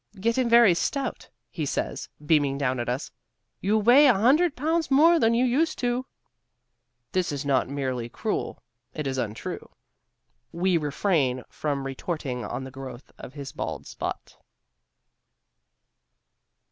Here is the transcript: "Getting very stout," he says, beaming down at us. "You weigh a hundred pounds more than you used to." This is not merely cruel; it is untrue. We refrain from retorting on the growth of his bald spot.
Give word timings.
"Getting 0.19 0.49
very 0.49 0.73
stout," 0.73 1.29
he 1.51 1.63
says, 1.63 2.09
beaming 2.25 2.57
down 2.57 2.79
at 2.79 2.89
us. 2.89 3.11
"You 3.59 3.77
weigh 3.77 4.07
a 4.07 4.15
hundred 4.15 4.55
pounds 4.55 4.89
more 4.89 5.19
than 5.19 5.35
you 5.35 5.45
used 5.45 5.77
to." 5.77 6.07
This 7.11 7.31
is 7.31 7.45
not 7.45 7.69
merely 7.69 8.09
cruel; 8.09 8.63
it 8.95 9.05
is 9.05 9.19
untrue. 9.19 9.69
We 10.51 10.75
refrain 10.75 11.43
from 11.49 11.85
retorting 11.85 12.43
on 12.43 12.63
the 12.63 12.71
growth 12.71 13.11
of 13.19 13.35
his 13.35 13.51
bald 13.51 13.85
spot. 13.85 14.37